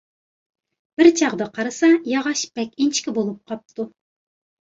بىر 1.01 1.09
چاغدا 1.19 1.47
قارىسا، 1.57 1.89
ياغاچ 2.13 2.41
بەك 2.57 2.73
ئىنچىكە 2.81 3.15
بولۇپ 3.19 3.53
قاپتۇ. 3.53 3.87